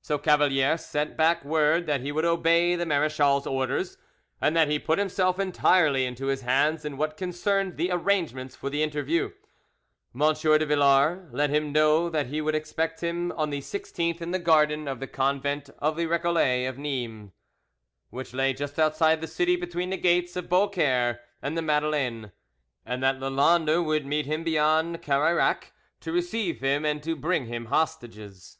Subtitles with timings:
[0.00, 3.98] So Cavalier sent back word that he would obey the marechal's orders;
[4.40, 8.70] and that he put himself entirely into his hands in what concerned the arrangements for
[8.70, 9.32] the interview.
[10.14, 10.20] M.
[10.32, 14.38] de Villars let him know that he would expect him on the 16th in the
[14.38, 17.32] garden of the convent of the Recollets of Nimes,
[18.10, 22.30] which lay just outside the city, between the gates of Beaucaire and the Madeleine,
[22.84, 27.64] and that Lalande would meet him beyond Carayrac to receive him and to bring him
[27.64, 28.58] hostages.